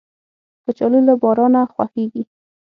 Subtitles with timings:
[0.63, 2.23] کچالو له بارانه خوښیږي